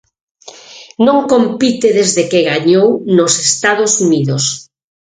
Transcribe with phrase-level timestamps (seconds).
[1.05, 4.43] Non compite desde que gañou nos Estados Unidos.